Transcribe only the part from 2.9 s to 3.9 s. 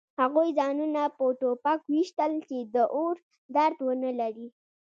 اور درد